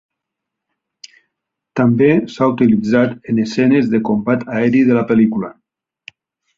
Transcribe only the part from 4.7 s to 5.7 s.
de la pel·lícula.